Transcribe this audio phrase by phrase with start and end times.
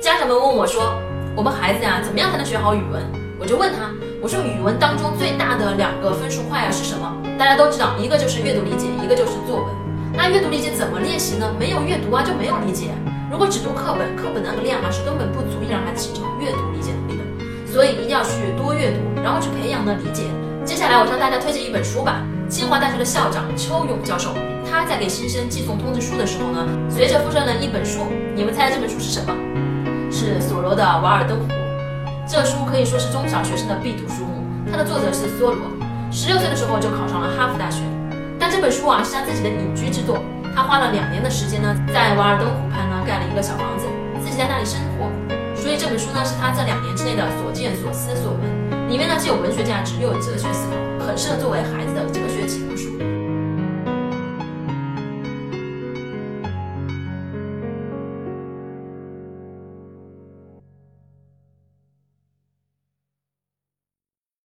[0.00, 0.94] 家长们问我说，
[1.34, 3.02] 我们孩子呀，怎么样才能学好语文？
[3.38, 3.90] 我就问他，
[4.22, 7.16] 我说语文当中最大的两个分数块啊是什么？
[7.36, 9.66] 大家都知道，一个就是阅读理解，一个就是作文。
[10.14, 11.52] 那阅读理解怎么练习呢？
[11.58, 12.94] 没有阅读啊，就没有理解。
[13.30, 17.24] 如果只读课本，课本那个量啊，是根本不足以让他形成阅读理解能力的。
[17.66, 20.22] 所以一定要去多阅读，然后去培养呢理解。
[20.64, 22.22] 接下来我向大家推荐一本书吧。
[22.48, 24.30] 清华大学的校长邱勇教授，
[24.70, 28.06] 他在给新生寄送通知书的时候呢，随着附上了一本书。
[28.34, 29.34] 你们猜这本书是什么？
[30.18, 31.46] 是索罗的《瓦尔登湖》。
[32.26, 34.42] 这书可以说是中小学生的必读书目。
[34.68, 35.70] 它的作者是梭罗，
[36.10, 37.86] 十六岁的时候就考上了哈佛大学。
[38.36, 40.18] 但这本书啊是他自己的隐居之作。
[40.56, 43.86] 他花了两年的时间呢，在瓦尔登湖畔呢盖了一个小房子，
[44.18, 45.06] 自己在那里生活。
[45.54, 51.06] 所以这本书呢是他这两年之内的所见所思所闻，里面呢既有文学价值，又有哲学思考。
[51.06, 52.90] 很适合作为孩子的哲学启蒙书。